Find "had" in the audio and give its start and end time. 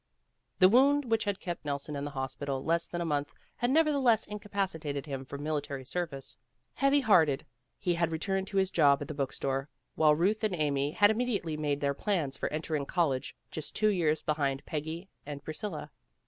1.25-1.39, 3.57-3.69, 7.93-8.11, 10.89-11.11